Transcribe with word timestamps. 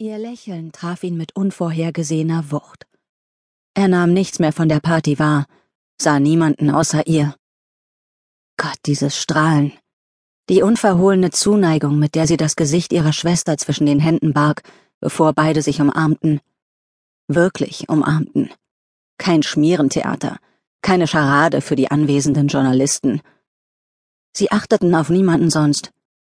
Ihr 0.00 0.16
Lächeln 0.16 0.70
traf 0.70 1.02
ihn 1.02 1.16
mit 1.16 1.34
unvorhergesehener 1.34 2.52
Wucht. 2.52 2.86
Er 3.74 3.88
nahm 3.88 4.12
nichts 4.12 4.38
mehr 4.38 4.52
von 4.52 4.68
der 4.68 4.78
Party 4.78 5.18
wahr, 5.18 5.46
sah 6.00 6.20
niemanden 6.20 6.70
außer 6.70 7.08
ihr. 7.08 7.34
Gott, 8.56 8.78
dieses 8.86 9.20
Strahlen. 9.20 9.72
Die 10.48 10.62
unverhohlene 10.62 11.32
Zuneigung, 11.32 11.98
mit 11.98 12.14
der 12.14 12.28
sie 12.28 12.36
das 12.36 12.54
Gesicht 12.54 12.92
ihrer 12.92 13.12
Schwester 13.12 13.58
zwischen 13.58 13.86
den 13.86 13.98
Händen 13.98 14.32
barg, 14.32 14.62
bevor 15.00 15.32
beide 15.32 15.62
sich 15.62 15.80
umarmten. 15.80 16.40
Wirklich 17.26 17.88
umarmten. 17.88 18.50
Kein 19.18 19.42
Schmierentheater, 19.42 20.38
keine 20.80 21.08
Scharade 21.08 21.60
für 21.60 21.74
die 21.74 21.90
anwesenden 21.90 22.46
Journalisten. 22.46 23.20
Sie 24.32 24.52
achteten 24.52 24.94
auf 24.94 25.08
niemanden 25.08 25.50
sonst, 25.50 25.90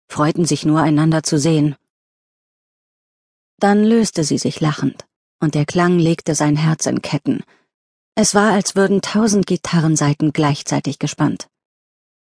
freuten 0.10 0.44
sich 0.44 0.66
nur, 0.66 0.82
einander 0.82 1.24
zu 1.24 1.40
sehen. 1.40 1.78
Dann 3.64 3.86
löste 3.86 4.26
sie 4.26 4.38
sich 4.38 4.60
lachend, 4.60 5.06
und 5.40 5.56
der 5.56 5.66
Klang 5.66 5.98
legte 5.98 6.36
sein 6.36 6.58
Herz 6.58 6.86
in 6.86 7.02
Ketten. 7.02 7.46
Es 8.14 8.36
war, 8.36 8.52
als 8.52 8.76
würden 8.76 9.02
tausend 9.02 9.48
Gitarrenseiten 9.48 10.34
gleichzeitig 10.34 11.00
gespannt. 11.00 11.48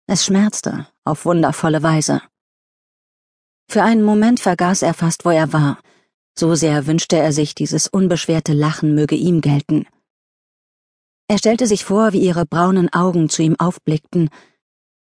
Es 0.07 0.25
schmerzte, 0.25 0.89
auf 1.05 1.27
wundervolle 1.27 1.83
Weise. 1.83 2.23
Für 3.71 3.83
einen 3.83 4.05
Moment 4.05 4.41
vergaß 4.41 4.81
er 4.81 4.95
fast, 4.95 5.27
wo 5.27 5.31
er 5.31 5.53
war. 5.53 5.79
So 6.35 6.55
sehr 6.55 6.87
wünschte 6.87 7.19
er 7.19 7.35
sich, 7.35 7.55
dieses 7.55 7.89
unbeschwerte 7.89 8.55
Lachen 8.55 8.95
möge 8.95 9.15
ihm 9.15 9.43
gelten. 9.43 9.87
Er 11.29 11.37
stellte 11.37 11.67
sich 11.67 11.85
vor, 11.85 12.15
wie 12.15 12.23
ihre 12.23 12.47
braunen 12.47 12.91
Augen 12.91 13.29
zu 13.29 13.43
ihm 13.43 13.57
aufblickten, 13.61 14.31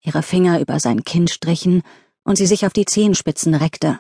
ihre 0.02 0.24
Finger 0.24 0.60
über 0.60 0.80
sein 0.80 1.04
Kinn 1.04 1.28
strichen 1.28 1.84
und 2.24 2.38
sie 2.38 2.48
sich 2.48 2.66
auf 2.66 2.74
die 2.74 2.86
Zehenspitzen 2.86 3.54
reckte, 3.54 4.00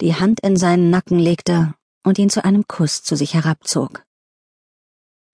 die 0.00 0.14
Hand 0.14 0.40
in 0.40 0.56
seinen 0.56 0.90
Nacken 0.90 1.18
legte 1.18 1.74
und 2.04 2.18
ihn 2.18 2.30
zu 2.30 2.44
einem 2.44 2.66
Kuss 2.68 3.02
zu 3.02 3.16
sich 3.16 3.34
herabzog. 3.34 4.04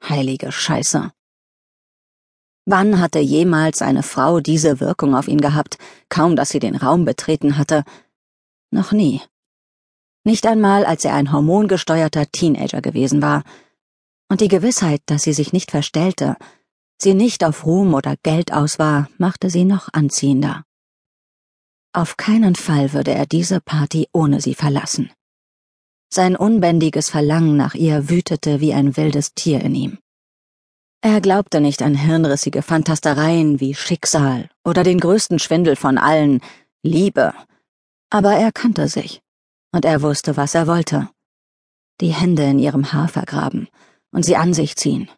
Heilige 0.03 0.53
Scheiße. 0.53 1.13
Wann 2.67 2.99
hatte 2.99 3.19
jemals 3.19 3.83
eine 3.83 4.03
Frau 4.03 4.41
diese 4.41 4.81
Wirkung 4.81 5.15
auf 5.15 5.29
ihn 5.29 5.41
gehabt, 5.41 5.77
kaum 6.09 6.35
dass 6.35 6.49
sie 6.49 6.61
den 6.61 6.77
Raum 6.77 7.05
betreten 7.05 7.59
hatte? 7.59 7.85
Noch 8.71 8.93
nie. 8.93 9.21
Nicht 10.25 10.47
einmal, 10.47 10.87
als 10.87 11.05
er 11.05 11.15
ein 11.15 11.31
hormongesteuerter 11.31 12.27
Teenager 12.33 12.81
gewesen 12.81 13.21
war. 13.21 13.45
Und 14.31 14.41
die 14.41 14.49
Gewissheit, 14.49 15.03
dass 15.07 15.23
sie 15.23 15.35
sich 15.35 15.53
nicht 15.53 15.71
verstellte, 15.71 16.37
sie 16.99 17.13
nicht 17.13 17.45
auf 17.45 17.67
Ruhm 17.67 17.93
oder 17.93 18.17
Geld 18.23 18.53
aus 18.55 18.79
war, 18.79 19.11
machte 19.19 19.51
sie 19.51 19.67
noch 19.67 19.91
anziehender. 19.93 20.65
Auf 21.97 22.17
keinen 22.17 22.57
Fall 22.57 22.93
würde 22.93 23.13
er 23.13 23.25
diese 23.25 23.61
Party 23.61 24.09
ohne 24.13 24.41
sie 24.41 24.57
verlassen. 24.57 25.13
Sein 26.13 26.35
unbändiges 26.35 27.09
Verlangen 27.09 27.57
nach 27.57 27.75
ihr 27.75 28.11
wütete 28.11 28.61
wie 28.61 28.75
ein 28.75 28.97
wildes 28.97 29.35
Tier 29.35 29.61
in 29.61 29.77
ihm. 29.77 29.99
Er 31.03 31.21
glaubte 31.21 31.61
nicht 31.61 31.83
an 31.83 31.95
hirnrissige 31.95 32.63
Fantastereien 32.63 33.61
wie 33.61 33.75
Schicksal 33.75 34.49
oder 34.65 34.83
den 34.83 34.99
größten 34.99 35.39
Schwindel 35.39 35.77
von 35.77 35.97
allen, 35.97 36.41
Liebe. 36.83 37.33
Aber 38.11 38.33
er 38.33 38.51
kannte 38.51 38.89
sich, 38.89 39.23
und 39.73 39.85
er 39.85 40.03
wusste, 40.03 40.37
was 40.37 40.57
er 40.57 40.67
wollte. 40.67 41.09
Die 42.01 42.13
Hände 42.13 42.43
in 42.43 42.59
ihrem 42.59 42.93
Haar 42.93 43.07
vergraben 43.07 43.69
und 44.11 44.25
sie 44.25 44.37
an 44.37 44.53
sich 44.53 44.75
ziehen, 44.75 45.09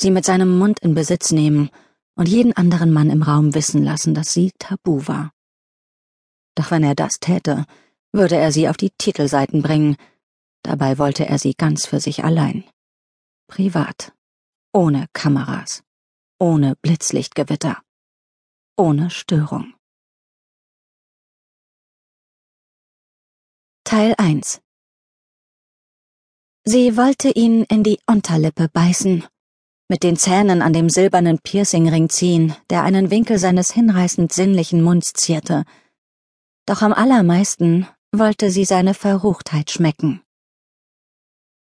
sie 0.00 0.10
mit 0.10 0.24
seinem 0.24 0.56
Mund 0.56 0.78
in 0.80 0.94
Besitz 0.94 1.32
nehmen 1.32 1.68
und 2.14 2.30
jeden 2.30 2.54
anderen 2.54 2.94
Mann 2.94 3.10
im 3.10 3.22
Raum 3.22 3.54
wissen 3.54 3.84
lassen, 3.84 4.14
dass 4.14 4.32
sie 4.32 4.52
tabu 4.58 5.06
war. 5.06 5.34
Doch 6.54 6.70
wenn 6.70 6.84
er 6.84 6.94
das 6.94 7.18
täte, 7.20 7.64
würde 8.12 8.36
er 8.36 8.52
sie 8.52 8.68
auf 8.68 8.76
die 8.76 8.90
Titelseiten 8.90 9.62
bringen. 9.62 9.96
Dabei 10.62 10.98
wollte 10.98 11.26
er 11.26 11.38
sie 11.38 11.54
ganz 11.54 11.86
für 11.86 12.00
sich 12.00 12.24
allein. 12.24 12.64
Privat. 13.48 14.12
Ohne 14.72 15.06
Kameras. 15.12 15.82
Ohne 16.38 16.76
Blitzlichtgewitter. 16.82 17.82
Ohne 18.76 19.10
Störung. 19.10 19.74
Teil 23.84 24.14
1 24.16 24.60
Sie 26.64 26.96
wollte 26.96 27.28
ihn 27.30 27.64
in 27.64 27.82
die 27.82 28.00
Unterlippe 28.06 28.68
beißen, 28.68 29.26
mit 29.88 30.02
den 30.02 30.16
Zähnen 30.16 30.62
an 30.62 30.72
dem 30.72 30.88
silbernen 30.88 31.38
Piercingring 31.38 32.08
ziehen, 32.08 32.56
der 32.70 32.82
einen 32.84 33.10
Winkel 33.10 33.38
seines 33.38 33.70
hinreißend 33.70 34.32
sinnlichen 34.32 34.80
Munds 34.82 35.12
zierte, 35.12 35.64
doch 36.66 36.82
am 36.82 36.92
allermeisten 36.92 37.86
wollte 38.12 38.50
sie 38.50 38.64
seine 38.64 38.94
Verruchtheit 38.94 39.70
schmecken. 39.70 40.22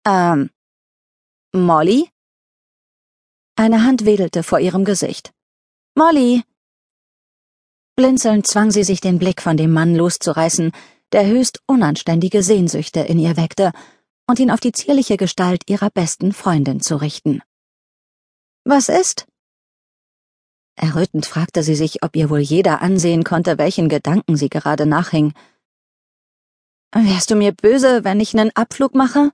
Ähm, 0.05 0.51
Molly? 1.53 2.09
Eine 3.57 3.85
Hand 3.85 4.05
wedelte 4.05 4.43
vor 4.43 4.59
ihrem 4.59 4.85
Gesicht. 4.85 5.33
Molly! 5.95 6.43
Blinzelnd 7.95 8.47
zwang 8.47 8.71
sie 8.71 8.85
sich 8.85 9.01
den 9.01 9.19
Blick 9.19 9.43
von 9.43 9.57
dem 9.57 9.73
Mann 9.73 9.95
loszureißen, 9.95 10.73
der 11.13 11.27
höchst 11.27 11.61
unanständige 11.67 12.43
Sehnsüchte 12.43 13.01
in 13.01 13.19
ihr 13.19 13.37
weckte, 13.37 13.73
und 14.27 14.39
ihn 14.39 14.51
auf 14.51 14.61
die 14.61 14.73
zierliche 14.73 15.17
Gestalt 15.17 15.69
ihrer 15.69 15.91
besten 15.91 16.33
Freundin 16.33 16.81
zu 16.81 16.97
richten. 16.97 17.43
Was 18.65 18.89
ist? 18.89 19.27
Errötend 20.77 21.27
fragte 21.27 21.63
sie 21.63 21.75
sich, 21.75 22.03
ob 22.03 22.17
ihr 22.17 22.31
wohl 22.31 22.41
jeder 22.41 22.81
ansehen 22.83 23.25
konnte, 23.25 23.59
welchen 23.59 23.89
Gedanken 23.89 24.37
sie 24.37 24.49
gerade 24.49 24.87
nachhing. 24.87 25.35
Wärst 26.95 27.31
du 27.31 27.37
mir 27.37 27.53
böse, 27.53 28.05
wenn 28.05 28.21
ich 28.21 28.35
nen 28.35 28.51
Abflug 28.55 28.95
mache? 28.95 29.31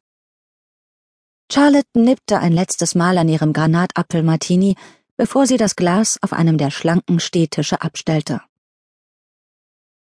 Charlotte 1.51 1.89
nippte 1.95 2.39
ein 2.39 2.53
letztes 2.53 2.95
Mal 2.95 3.19
an 3.19 3.29
ihrem 3.29 3.53
Granatapfel-Martini, 3.53 4.77
bevor 5.17 5.47
sie 5.47 5.57
das 5.57 5.75
Glas 5.75 6.19
auf 6.23 6.33
einem 6.33 6.59
der 6.59 6.71
schlanken 6.71 7.21
Stehtische 7.21 7.81
abstellte. 7.81 8.43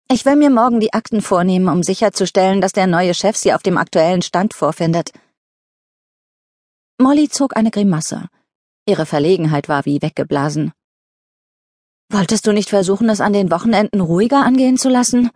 Ich 0.10 0.26
will 0.26 0.36
mir 0.36 0.50
morgen 0.50 0.80
die 0.80 0.94
Akten 0.94 1.22
vornehmen, 1.22 1.70
um 1.70 1.84
sicherzustellen, 1.84 2.62
dass 2.62 2.72
der 2.72 2.88
neue 2.88 3.14
Chef 3.14 3.36
sie 3.36 3.54
auf 3.54 3.64
dem 3.64 3.78
aktuellen 3.78 4.22
Stand 4.22 4.54
vorfindet. 4.54 5.12
Molly 7.00 7.30
zog 7.30 7.56
eine 7.58 7.72
Grimasse. 7.72 8.30
Ihre 8.86 9.06
Verlegenheit 9.06 9.70
war 9.70 9.86
wie 9.86 10.02
weggeblasen. 10.02 10.74
Wolltest 12.14 12.46
du 12.46 12.54
nicht 12.54 12.70
versuchen, 12.70 13.10
es 13.10 13.22
an 13.22 13.34
den 13.34 13.50
Wochenenden 13.50 14.00
ruhiger 14.00 14.46
angehen 14.46 14.78
zu 14.78 14.88
lassen? 14.88 15.32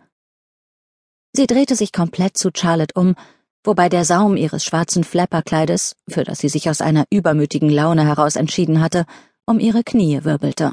Sie 1.32 1.48
drehte 1.48 1.74
sich 1.74 1.92
komplett 1.92 2.38
zu 2.38 2.50
Charlotte 2.54 2.94
um, 2.94 3.16
wobei 3.64 3.88
der 3.88 4.04
Saum 4.04 4.36
ihres 4.36 4.64
schwarzen 4.64 5.02
Flapperkleides, 5.02 5.96
für 6.08 6.22
das 6.22 6.38
sie 6.38 6.48
sich 6.48 6.70
aus 6.70 6.80
einer 6.80 7.04
übermütigen 7.10 7.68
Laune 7.68 8.06
heraus 8.06 8.36
entschieden 8.36 8.80
hatte, 8.80 9.06
um 9.44 9.58
ihre 9.58 9.82
Knie 9.82 10.22
wirbelte. 10.22 10.72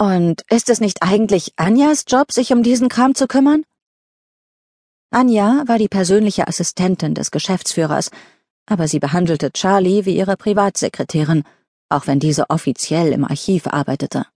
Und 0.00 0.42
ist 0.50 0.68
es 0.68 0.80
nicht 0.80 1.00
eigentlich 1.00 1.52
Anjas 1.54 2.04
Job, 2.08 2.32
sich 2.32 2.52
um 2.52 2.64
diesen 2.64 2.88
Kram 2.88 3.14
zu 3.14 3.28
kümmern? 3.28 3.62
Anja 5.12 5.62
war 5.68 5.78
die 5.78 5.88
persönliche 5.88 6.48
Assistentin 6.48 7.14
des 7.14 7.30
Geschäftsführers, 7.30 8.10
aber 8.66 8.88
sie 8.88 8.98
behandelte 8.98 9.52
Charlie 9.52 10.06
wie 10.06 10.16
ihre 10.16 10.36
Privatsekretärin, 10.36 11.44
auch 11.88 12.08
wenn 12.08 12.18
diese 12.18 12.50
offiziell 12.50 13.12
im 13.12 13.24
Archiv 13.24 13.68
arbeitete. 13.68 14.26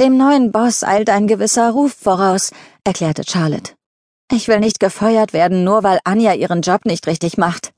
Dem 0.00 0.16
neuen 0.16 0.50
Boss 0.50 0.82
eilt 0.82 1.10
ein 1.10 1.26
gewisser 1.26 1.72
Ruf 1.72 1.92
voraus, 1.92 2.52
erklärte 2.84 3.22
Charlotte. 3.28 3.74
Ich 4.32 4.48
will 4.48 4.58
nicht 4.58 4.80
gefeuert 4.80 5.34
werden, 5.34 5.62
nur 5.62 5.82
weil 5.82 6.00
Anja 6.04 6.32
ihren 6.32 6.62
Job 6.62 6.86
nicht 6.86 7.06
richtig 7.06 7.36
macht. 7.36 7.74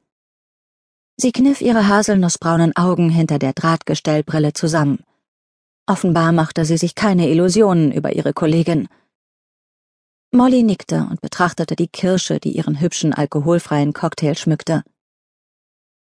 Sie 1.16 1.32
kniff 1.32 1.60
ihre 1.60 1.88
haselnussbraunen 1.88 2.76
Augen 2.76 3.10
hinter 3.10 3.40
der 3.40 3.54
Drahtgestellbrille 3.54 4.52
zusammen. 4.52 5.02
Offenbar 5.86 6.30
machte 6.30 6.64
sie 6.64 6.76
sich 6.76 6.94
keine 6.94 7.28
Illusionen 7.28 7.90
über 7.90 8.12
ihre 8.12 8.32
Kollegin. 8.32 8.88
Molly 10.30 10.62
nickte 10.62 11.08
und 11.10 11.20
betrachtete 11.22 11.74
die 11.74 11.88
Kirsche, 11.88 12.38
die 12.38 12.52
ihren 12.52 12.80
hübschen 12.80 13.12
alkoholfreien 13.12 13.92
Cocktail 13.94 14.36
schmückte. 14.36 14.84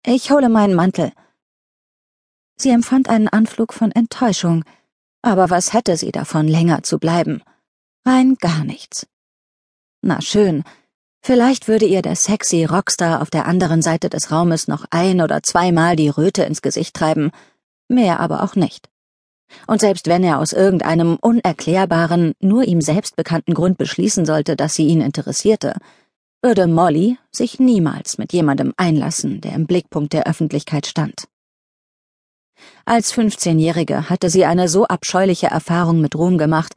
Ich 0.06 0.30
hole 0.30 0.50
meinen 0.50 0.76
Mantel. 0.76 1.14
Sie 2.58 2.70
empfand 2.70 3.08
einen 3.08 3.30
Anflug 3.30 3.74
von 3.74 3.94
Enttäuschung, 3.94 4.66
aber 5.22 5.50
was 5.50 5.74
hätte 5.74 5.98
sie 5.98 6.12
davon, 6.12 6.48
länger 6.48 6.84
zu 6.84 7.00
bleiben? 7.00 7.42
Rein 8.06 8.36
gar 8.40 8.64
nichts. 8.64 9.08
Na 10.02 10.22
schön, 10.22 10.64
vielleicht 11.22 11.68
würde 11.68 11.86
ihr 11.86 12.02
der 12.02 12.16
sexy 12.16 12.66
Rockstar 12.66 13.22
auf 13.22 13.30
der 13.30 13.46
anderen 13.46 13.82
Seite 13.82 14.10
des 14.10 14.32
Raumes 14.32 14.68
noch 14.68 14.86
ein 14.90 15.22
oder 15.22 15.44
zweimal 15.44 15.96
die 15.96 16.10
Röte 16.10 16.44
ins 16.44 16.62
Gesicht 16.62 16.96
treiben, 16.96 17.32
mehr 17.88 18.20
aber 18.20 18.44
auch 18.44 18.56
nicht. 18.56 18.90
Und 19.68 19.82
selbst 19.82 20.08
wenn 20.08 20.24
er 20.24 20.40
aus 20.40 20.54
irgendeinem 20.54 21.18
unerklärbaren, 21.18 22.34
nur 22.40 22.64
ihm 22.64 22.82
selbst 22.82 23.16
bekannten 23.16 23.54
Grund 23.54 23.78
beschließen 23.78 24.26
sollte, 24.26 24.56
dass 24.56 24.76
sie 24.76 24.88
ihn 24.88 25.02
interessierte, 25.02 25.76
würde 26.42 26.68
Molly 26.68 27.18
sich 27.32 27.60
niemals 27.60 28.18
mit 28.18 28.34
jemandem 28.34 28.74
einlassen, 28.78 29.42
der 29.42 29.54
im 29.54 29.68
Blickpunkt 29.68 30.14
der 30.14 30.26
Öffentlichkeit 30.26 30.88
stand. 30.88 31.28
Als 32.86 33.14
15-Jährige 33.14 34.10
hatte 34.10 34.30
sie 34.30 34.46
eine 34.46 34.68
so 34.68 34.86
abscheuliche 34.86 35.48
Erfahrung 35.48 36.02
mit 36.02 36.16
Ruhm 36.16 36.38
gemacht, 36.38 36.74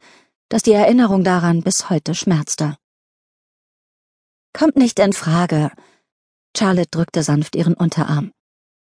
dass 0.49 0.63
die 0.63 0.73
Erinnerung 0.73 1.23
daran 1.23 1.61
bis 1.61 1.89
heute 1.89 2.15
schmerzte. 2.15 2.77
Kommt 4.53 4.77
nicht 4.77 4.99
in 4.99 5.13
Frage. 5.13 5.71
Charlotte 6.55 6.89
drückte 6.91 7.23
sanft 7.23 7.55
ihren 7.55 7.73
Unterarm. 7.73 8.31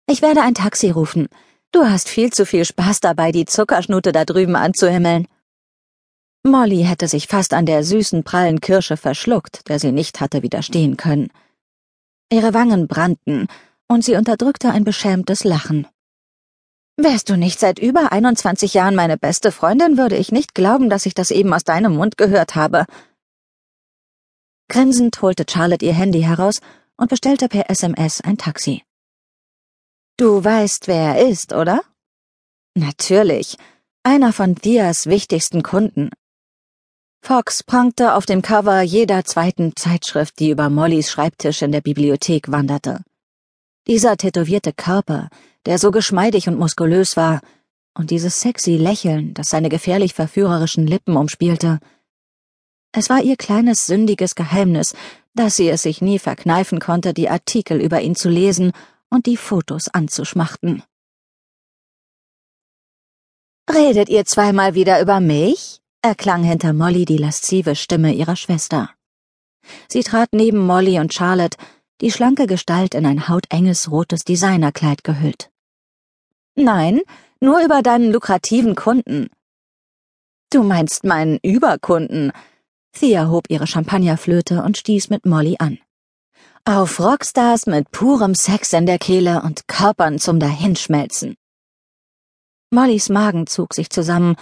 Ich 0.09 0.21
werde 0.21 0.41
ein 0.41 0.55
Taxi 0.55 0.89
rufen. 0.89 1.27
Du 1.71 1.85
hast 1.85 2.09
viel 2.09 2.31
zu 2.33 2.45
viel 2.45 2.65
Spaß 2.65 2.99
dabei, 2.99 3.31
die 3.31 3.45
Zuckerschnute 3.45 4.11
da 4.11 4.25
drüben 4.25 4.55
anzuhimmeln. 4.55 5.27
Molly 6.43 6.83
hätte 6.83 7.07
sich 7.07 7.27
fast 7.27 7.53
an 7.53 7.65
der 7.65 7.85
süßen, 7.85 8.23
prallen 8.23 8.59
Kirsche 8.59 8.97
verschluckt, 8.97 9.69
der 9.69 9.79
sie 9.79 9.93
nicht 9.93 10.19
hatte 10.19 10.43
widerstehen 10.43 10.97
können. 10.97 11.29
Ihre 12.29 12.53
Wangen 12.53 12.87
brannten, 12.87 13.47
und 13.87 14.03
sie 14.03 14.15
unterdrückte 14.15 14.71
ein 14.71 14.83
beschämtes 14.83 15.45
Lachen. 15.45 15.87
Wärst 16.95 17.29
du 17.29 17.37
nicht 17.37 17.59
seit 17.59 17.79
über 17.79 18.11
21 18.11 18.75
Jahren 18.75 18.93
meine 18.93 19.17
beste 19.17 19.51
Freundin, 19.51 19.97
würde 19.97 20.15
ich 20.15 20.31
nicht 20.31 20.53
glauben, 20.53 20.91
dass 20.91 21.07
ich 21.07 21.15
das 21.15 21.31
eben 21.31 21.51
aus 21.51 21.63
deinem 21.63 21.95
Mund 21.95 22.17
gehört 22.17 22.53
habe. 22.53 22.85
Grinsend 24.69 25.19
holte 25.21 25.45
Charlotte 25.49 25.83
ihr 25.83 25.93
Handy 25.93 26.21
heraus 26.21 26.61
und 26.95 27.09
bestellte 27.09 27.49
per 27.49 27.69
SMS 27.71 28.21
ein 28.21 28.37
Taxi. 28.37 28.83
Du 30.17 30.43
weißt, 30.43 30.87
wer 30.87 31.15
er 31.15 31.27
ist, 31.27 31.53
oder? 31.53 31.81
Natürlich. 32.75 33.57
Einer 34.03 34.31
von 34.31 34.53
Dias 34.53 35.07
wichtigsten 35.07 35.63
Kunden. 35.63 36.11
Fox 37.23 37.63
prangte 37.63 38.13
auf 38.13 38.27
dem 38.27 38.43
Cover 38.43 38.81
jeder 38.81 39.25
zweiten 39.25 39.75
Zeitschrift, 39.75 40.39
die 40.39 40.51
über 40.51 40.69
Mollys 40.69 41.09
Schreibtisch 41.09 41.63
in 41.63 41.71
der 41.71 41.81
Bibliothek 41.81 42.51
wanderte. 42.51 43.03
Dieser 43.87 44.15
tätowierte 44.15 44.71
Körper, 44.71 45.29
der 45.65 45.77
so 45.77 45.91
geschmeidig 45.91 46.47
und 46.47 46.57
muskulös 46.57 47.17
war, 47.17 47.41
und 47.95 48.11
dieses 48.11 48.39
sexy 48.39 48.77
Lächeln, 48.77 49.33
das 49.33 49.49
seine 49.49 49.69
gefährlich 49.69 50.13
verführerischen 50.13 50.87
Lippen 50.87 51.15
umspielte. 51.15 51.79
Es 52.91 53.09
war 53.09 53.21
ihr 53.21 53.35
kleines 53.35 53.85
sündiges 53.85 54.35
Geheimnis, 54.35 54.95
dass 55.35 55.55
sie 55.55 55.69
es 55.69 55.83
sich 55.83 56.01
nie 56.01 56.19
verkneifen 56.19 56.79
konnte, 56.79 57.13
die 57.13 57.29
Artikel 57.29 57.81
über 57.81 58.01
ihn 58.01 58.15
zu 58.15 58.29
lesen 58.29 58.71
und 59.09 59.25
die 59.25 59.37
Fotos 59.37 59.89
anzuschmachten. 59.89 60.83
Redet 63.69 64.09
ihr 64.09 64.25
zweimal 64.25 64.75
wieder 64.75 65.01
über 65.01 65.19
mich? 65.19 65.79
erklang 66.01 66.43
hinter 66.43 66.73
Molly 66.73 67.05
die 67.05 67.17
laszive 67.17 67.75
Stimme 67.75 68.13
ihrer 68.13 68.35
Schwester. 68.35 68.89
Sie 69.87 70.03
trat 70.03 70.29
neben 70.33 70.59
Molly 70.59 70.99
und 70.99 71.13
Charlotte, 71.13 71.57
die 72.03 72.11
schlanke 72.11 72.47
Gestalt 72.47 72.95
in 72.95 73.05
ein 73.05 73.29
hautenges 73.29 73.89
rotes 73.89 74.25
Designerkleid 74.25 75.05
gehüllt. 75.05 75.49
Nein, 76.53 76.99
nur 77.39 77.63
über 77.63 77.81
deinen 77.81 78.11
lukrativen 78.11 78.75
Kunden. 78.75 79.29
Du 80.51 80.63
meinst 80.63 81.05
meinen 81.05 81.39
Überkunden. 81.41 82.33
Thea 82.91 83.29
hob 83.29 83.45
ihre 83.49 83.67
Champagnerflöte 83.67 84.63
und 84.63 84.77
stieß 84.77 85.09
mit 85.11 85.25
Molly 85.25 85.55
an. 85.59 85.79
Auf 86.65 86.99
Rockstars 86.99 87.67
mit 87.67 87.89
purem 87.91 88.35
Sex 88.35 88.73
in 88.73 88.85
der 88.85 88.99
Kehle 88.99 89.41
und 89.41 89.69
Körpern 89.69 90.19
zum 90.19 90.41
Dahinschmelzen. 90.41 91.35
Mollys 92.69 93.07
Magen 93.07 93.47
zog 93.47 93.73
sich 93.73 93.89
zusammen, 93.89 94.35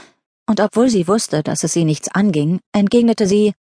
und 0.48 0.60
obwohl 0.60 0.90
sie 0.90 1.08
wusste, 1.08 1.44
dass 1.44 1.64
es 1.64 1.74
sie 1.74 1.86
nichts 1.86 2.10
anging, 2.10 2.60
entgegnete 2.72 3.28
sie 3.28 3.54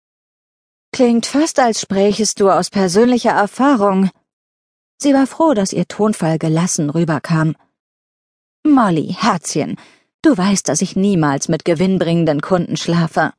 Klingt 0.92 1.26
fast, 1.26 1.58
als 1.58 1.80
sprächest 1.80 2.40
du 2.40 2.50
aus 2.50 2.70
persönlicher 2.70 3.30
Erfahrung. 3.30 4.10
Sie 4.98 5.14
war 5.14 5.26
froh, 5.26 5.54
dass 5.54 5.72
ihr 5.72 5.86
Tonfall 5.86 6.38
gelassen 6.38 6.90
rüberkam. 6.90 7.54
Molly, 8.64 9.14
Herzchen, 9.16 9.76
du 10.22 10.36
weißt, 10.36 10.68
dass 10.68 10.82
ich 10.82 10.96
niemals 10.96 11.48
mit 11.48 11.64
gewinnbringenden 11.64 12.40
Kunden 12.40 12.76
schlafe. 12.76 13.32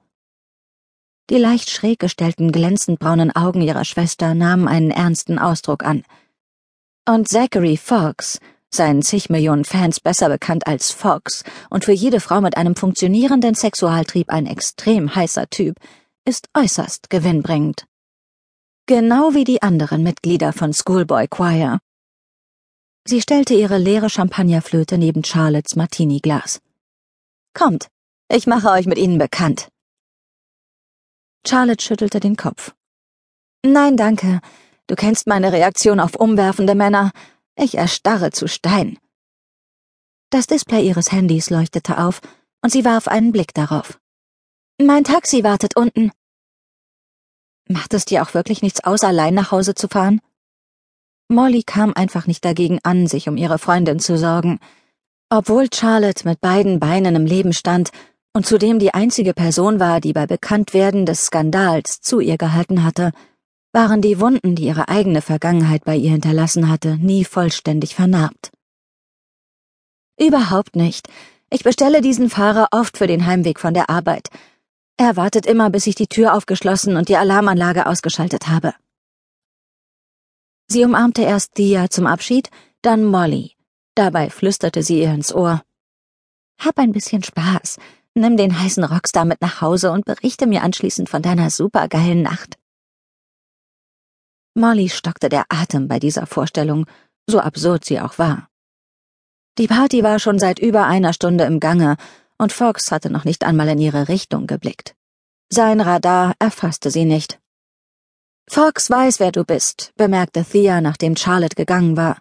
Die 1.30 1.38
leicht 1.38 1.70
schräg 1.70 2.00
gestellten, 2.00 2.52
glänzend 2.52 3.00
braunen 3.00 3.36
Augen 3.36 3.62
ihrer 3.62 3.86
Schwester 3.86 4.34
nahmen 4.34 4.68
einen 4.68 4.90
ernsten 4.90 5.38
Ausdruck 5.38 5.84
an. 5.84 6.04
Und 7.08 7.28
Zachary 7.28 7.78
Fox, 7.78 8.40
seinen 8.74 9.02
zig 9.02 9.30
Millionen 9.30 9.66
Fans 9.66 10.00
besser 10.00 10.30
bekannt 10.30 10.66
als 10.66 10.92
Fox 10.92 11.44
und 11.70 11.86
für 11.86 11.92
jede 11.92 12.20
Frau 12.20 12.42
mit 12.42 12.58
einem 12.58 12.76
funktionierenden 12.76 13.54
Sexualtrieb 13.54 14.30
ein 14.30 14.46
extrem 14.46 15.14
heißer 15.14 15.50
Typ, 15.50 15.76
ist 16.30 16.48
äußerst 16.54 17.10
gewinnbringend. 17.10 17.88
Genau 18.86 19.34
wie 19.34 19.46
die 19.46 19.64
anderen 19.64 20.04
Mitglieder 20.04 20.54
von 20.54 20.74
Schoolboy 20.74 21.28
Choir. 21.28 21.80
Sie 23.04 23.20
stellte 23.20 23.56
ihre 23.56 23.80
leere 23.80 24.12
Champagnerflöte 24.12 25.00
neben 25.00 25.24
Charlottes 25.24 25.76
Martini-Glas. 25.76 26.62
Kommt, 27.56 27.88
ich 28.32 28.46
mache 28.46 28.70
euch 28.70 28.86
mit 28.86 29.00
ihnen 29.00 29.18
bekannt. 29.18 29.70
Charlotte 31.48 31.84
schüttelte 31.84 32.20
den 32.20 32.36
Kopf. 32.36 32.76
Nein, 33.66 33.98
danke. 33.98 34.40
Du 34.86 34.94
kennst 34.94 35.26
meine 35.26 35.52
Reaktion 35.52 36.00
auf 36.00 36.16
umwerfende 36.16 36.76
Männer. 36.76 37.12
Ich 37.56 37.74
erstarre 37.74 38.30
zu 38.30 38.48
Stein. 38.48 39.00
Das 40.30 40.46
Display 40.46 40.88
ihres 40.88 41.12
Handys 41.12 41.50
leuchtete 41.50 41.98
auf, 41.98 42.22
und 42.62 42.70
sie 42.70 42.86
warf 42.86 43.08
einen 43.08 43.32
Blick 43.32 43.56
darauf. 43.56 44.00
Mein 44.80 45.04
Taxi 45.04 45.44
wartet 45.44 45.76
unten. 45.76 46.12
Macht 47.72 47.94
es 47.94 48.06
dir 48.06 48.24
auch 48.24 48.34
wirklich 48.34 48.64
nichts 48.64 48.84
aus, 48.84 49.04
allein 49.04 49.36
nach 49.36 49.52
Hause 49.52 49.76
zu 49.76 49.88
fahren? 49.88 50.22
Molly 51.30 51.62
kam 51.62 51.94
einfach 51.94 52.26
nicht 52.26 52.44
dagegen 52.44 52.80
an, 52.82 53.06
sich 53.06 53.30
um 53.30 53.38
ihre 53.38 53.60
Freundin 53.60 54.00
zu 54.00 54.18
sorgen. 54.18 54.60
Obwohl 55.30 55.68
Charlotte 55.72 56.28
mit 56.28 56.42
beiden 56.42 56.80
Beinen 56.80 57.16
im 57.16 57.28
Leben 57.28 57.54
stand 57.54 57.92
und 58.34 58.48
zudem 58.48 58.80
die 58.80 58.96
einzige 58.96 59.36
Person 59.36 59.80
war, 59.80 60.02
die 60.02 60.14
bei 60.14 60.26
Bekanntwerden 60.26 61.06
des 61.06 61.26
Skandals 61.26 62.02
zu 62.02 62.20
ihr 62.20 62.40
gehalten 62.40 62.84
hatte, 62.84 63.12
waren 63.72 64.02
die 64.02 64.20
Wunden, 64.20 64.56
die 64.56 64.66
ihre 64.66 64.90
eigene 64.90 65.22
Vergangenheit 65.22 65.84
bei 65.86 65.96
ihr 65.96 66.10
hinterlassen 66.10 66.70
hatte, 66.70 66.98
nie 66.98 67.24
vollständig 67.24 67.94
vernarbt. 67.94 68.52
Überhaupt 70.20 70.76
nicht. 70.76 71.08
Ich 71.52 71.64
bestelle 71.64 72.02
diesen 72.02 72.32
Fahrer 72.32 72.70
oft 72.72 72.98
für 72.98 73.06
den 73.06 73.28
Heimweg 73.28 73.60
von 73.60 73.76
der 73.76 73.92
Arbeit. 73.92 74.30
Er 75.02 75.16
wartet 75.16 75.46
immer, 75.46 75.70
bis 75.70 75.88
ich 75.88 75.96
die 75.96 76.08
Tür 76.08 76.34
aufgeschlossen 76.34 76.98
und 76.98 77.08
die 77.08 77.16
Alarmanlage 77.16 77.86
ausgeschaltet 77.86 78.50
habe. 78.50 78.74
Sie 80.68 80.84
umarmte 80.84 81.22
erst 81.22 81.58
Dia 81.58 81.90
zum 81.90 82.06
Abschied, 82.06 82.50
dann 82.82 83.06
Molly. 83.06 83.56
Dabei 83.96 84.30
flüsterte 84.30 84.84
sie 84.84 85.00
ihr 85.00 85.14
ins 85.14 85.34
Ohr. 85.34 85.64
Hab 86.60 86.78
ein 86.78 86.92
bisschen 86.92 87.24
Spaß. 87.24 87.78
Nimm 88.14 88.36
den 88.36 88.60
heißen 88.60 88.84
Rockstar 88.84 89.24
mit 89.24 89.40
nach 89.40 89.62
Hause 89.62 89.92
und 89.94 90.04
berichte 90.04 90.48
mir 90.48 90.64
anschließend 90.64 91.08
von 91.08 91.22
deiner 91.22 91.50
supergeilen 91.50 92.22
Nacht. 92.22 92.60
Molly 94.54 94.90
stockte 94.90 95.30
der 95.30 95.46
Atem 95.48 95.88
bei 95.88 96.00
dieser 96.00 96.26
Vorstellung, 96.26 96.88
so 97.26 97.40
absurd 97.40 97.86
sie 97.86 98.02
auch 98.02 98.20
war. 98.20 98.50
Die 99.58 99.68
Party 99.68 100.04
war 100.04 100.20
schon 100.20 100.40
seit 100.40 100.60
über 100.60 100.88
einer 100.88 101.14
Stunde 101.14 101.46
im 101.46 101.62
Gange, 101.62 101.96
und 102.40 102.52
Fox 102.52 102.92
hatte 102.92 103.12
noch 103.12 103.26
nicht 103.26 103.44
einmal 103.44 103.68
in 103.68 103.80
ihre 103.80 104.08
Richtung 104.08 104.48
geblickt. 104.48 104.96
Sein 105.50 105.82
Radar 105.82 106.34
erfasste 106.40 106.90
sie 106.90 107.06
nicht. 107.06 107.40
Fox 108.50 108.90
weiß, 108.90 109.20
wer 109.20 109.32
du 109.32 109.44
bist, 109.44 109.92
bemerkte 109.96 110.44
Thea, 110.44 110.82
nachdem 110.82 111.16
Charlotte 111.16 111.56
gegangen 111.56 111.98
war. 111.98 112.18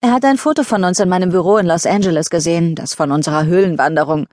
Er 0.00 0.12
hat 0.12 0.24
ein 0.24 0.38
Foto 0.38 0.64
von 0.64 0.82
uns 0.82 0.98
in 0.98 1.08
meinem 1.08 1.30
Büro 1.30 1.58
in 1.58 1.66
Los 1.66 1.86
Angeles 1.86 2.30
gesehen, 2.30 2.74
das 2.74 2.94
von 2.94 3.12
unserer 3.12 3.44
Höhlenwanderung. 3.44 4.26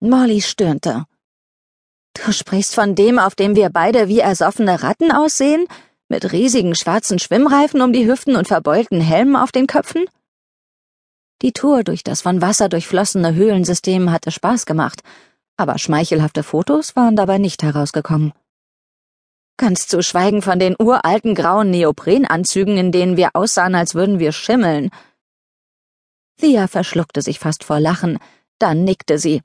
Molly 0.00 0.40
stöhnte. 0.40 1.06
Du 2.14 2.32
sprichst 2.32 2.74
von 2.74 2.94
dem, 2.94 3.18
auf 3.18 3.34
dem 3.34 3.56
wir 3.56 3.70
beide 3.70 4.08
wie 4.08 4.20
ersoffene 4.20 4.82
Ratten 4.82 5.10
aussehen? 5.10 5.66
Mit 6.08 6.32
riesigen 6.32 6.74
schwarzen 6.74 7.18
Schwimmreifen 7.18 7.80
um 7.80 7.92
die 7.92 8.06
Hüften 8.06 8.36
und 8.36 8.48
verbeulten 8.48 9.00
Helmen 9.00 9.36
auf 9.36 9.52
den 9.52 9.66
Köpfen? 9.66 10.04
Die 11.42 11.52
Tour 11.52 11.84
durch 11.84 12.04
das 12.04 12.20
von 12.20 12.42
Wasser 12.42 12.68
durchflossene 12.68 13.34
Höhlensystem 13.34 14.10
hatte 14.10 14.30
Spaß 14.30 14.66
gemacht, 14.66 15.02
aber 15.56 15.78
schmeichelhafte 15.78 16.42
Fotos 16.42 16.96
waren 16.96 17.16
dabei 17.16 17.38
nicht 17.38 17.62
herausgekommen. 17.62 18.32
Ganz 19.56 19.86
zu 19.86 20.02
schweigen 20.02 20.42
von 20.42 20.58
den 20.58 20.74
uralten 20.78 21.34
grauen 21.34 21.70
Neoprenanzügen, 21.70 22.76
in 22.76 22.92
denen 22.92 23.16
wir 23.16 23.30
aussahen, 23.34 23.74
als 23.74 23.94
würden 23.94 24.18
wir 24.18 24.32
schimmeln. 24.32 24.90
Thea 26.38 26.66
verschluckte 26.66 27.22
sich 27.22 27.38
fast 27.38 27.64
vor 27.64 27.80
Lachen, 27.80 28.18
dann 28.58 28.84
nickte 28.84 29.18
sie. 29.18 29.42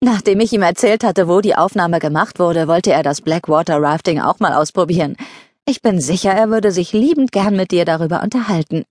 Nachdem 0.00 0.38
ich 0.38 0.52
ihm 0.52 0.62
erzählt 0.62 1.02
hatte, 1.02 1.26
wo 1.26 1.40
die 1.40 1.56
Aufnahme 1.56 1.98
gemacht 1.98 2.38
wurde, 2.38 2.68
wollte 2.68 2.92
er 2.92 3.02
das 3.02 3.20
Blackwater 3.20 3.82
Rafting 3.82 4.20
auch 4.20 4.38
mal 4.38 4.52
ausprobieren. 4.52 5.16
Ich 5.64 5.82
bin 5.82 6.00
sicher, 6.00 6.32
er 6.32 6.50
würde 6.50 6.70
sich 6.70 6.92
liebend 6.92 7.32
gern 7.32 7.56
mit 7.56 7.72
dir 7.72 7.84
darüber 7.84 8.22
unterhalten. 8.22 8.84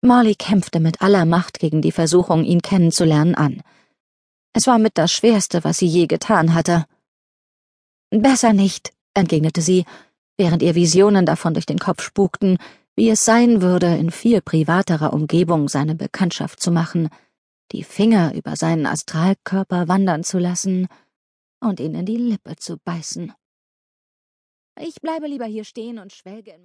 Molly 0.00 0.36
kämpfte 0.36 0.80
mit 0.80 1.02
aller 1.02 1.24
Macht 1.24 1.58
gegen 1.58 1.82
die 1.82 1.92
Versuchung, 1.92 2.44
ihn 2.44 2.62
kennenzulernen, 2.62 3.34
an. 3.34 3.62
Es 4.52 4.66
war 4.66 4.78
mit 4.78 4.96
das 4.96 5.12
Schwerste, 5.12 5.64
was 5.64 5.78
sie 5.78 5.86
je 5.86 6.06
getan 6.06 6.54
hatte. 6.54 6.86
Besser 8.10 8.52
nicht, 8.52 8.92
entgegnete 9.14 9.60
sie, 9.60 9.84
während 10.36 10.62
ihr 10.62 10.74
Visionen 10.74 11.26
davon 11.26 11.54
durch 11.54 11.66
den 11.66 11.78
Kopf 11.78 12.02
spukten, 12.02 12.58
wie 12.94 13.10
es 13.10 13.24
sein 13.24 13.60
würde, 13.60 13.96
in 13.96 14.10
viel 14.10 14.40
privaterer 14.40 15.12
Umgebung 15.12 15.68
seine 15.68 15.94
Bekanntschaft 15.94 16.60
zu 16.60 16.70
machen, 16.70 17.10
die 17.72 17.84
Finger 17.84 18.34
über 18.34 18.56
seinen 18.56 18.86
Astralkörper 18.86 19.88
wandern 19.88 20.24
zu 20.24 20.38
lassen 20.38 20.88
und 21.60 21.80
ihn 21.80 21.94
in 21.94 22.06
die 22.06 22.16
Lippe 22.16 22.56
zu 22.56 22.78
beißen. 22.78 23.32
Ich 24.80 25.00
bleibe 25.00 25.26
lieber 25.26 25.44
hier 25.44 25.64
stehen 25.64 25.98
und 25.98 26.12
schwelge 26.12 26.52
in 26.52 26.56